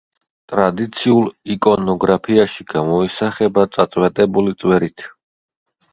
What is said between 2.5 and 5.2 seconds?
გამოისახება წაწვეტებული წვერით.